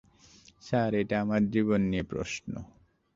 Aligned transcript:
Sir, 0.63 0.91
এটা 0.95 1.15
আমার 1.21 1.41
জীবন 1.49 1.81
নিয়ে 1.81 2.03
প্রশ্ন! 2.03 2.51